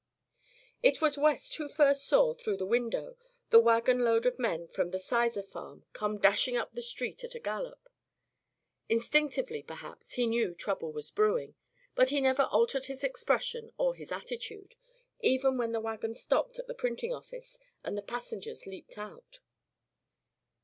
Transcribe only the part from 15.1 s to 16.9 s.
even when the wagon stopped at the